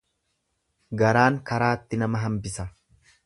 Garaan 1.01 1.37
karaatti 1.51 2.01
nama 2.05 2.25
hambisa. 2.25 2.69